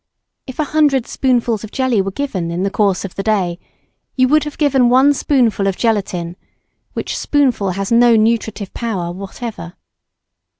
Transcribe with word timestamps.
If 0.47 0.57
100 0.57 1.05
spoonfuls 1.05 1.63
of 1.63 1.71
jelly 1.71 2.01
were 2.01 2.09
given 2.09 2.49
in 2.49 2.63
the 2.63 2.71
course 2.71 3.05
of 3.05 3.13
the 3.13 3.21
day, 3.21 3.59
you 4.15 4.27
would 4.29 4.45
have 4.45 4.57
given 4.57 4.89
one 4.89 5.13
spoonful 5.13 5.67
of 5.67 5.77
gelatine, 5.77 6.37
which 6.93 7.15
spoonful 7.15 7.73
has 7.73 7.91
no 7.91 8.15
nutritive 8.15 8.73
power 8.73 9.11
whatever. 9.11 9.75